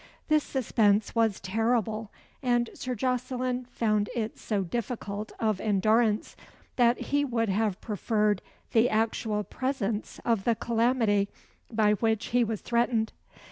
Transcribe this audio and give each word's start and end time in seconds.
This 0.29 0.43
suspense 0.43 1.13
was 1.13 1.39
terrible, 1.39 2.09
and 2.41 2.71
Sir 2.73 2.95
Jocelyn 2.95 3.65
found 3.65 4.09
it 4.15 4.35
so 4.39 4.63
difficult 4.63 5.31
of 5.39 5.61
endurance, 5.61 6.35
that 6.75 6.99
he 6.99 7.23
would 7.23 7.49
have 7.49 7.79
preferred 7.81 8.41
the 8.71 8.89
actual 8.89 9.43
presence 9.43 10.19
of 10.25 10.43
the 10.43 10.55
calamity 10.55 11.29
by 11.71 11.91
which 11.91 12.29
he 12.29 12.43
was 12.43 12.61
threatened. 12.61 13.13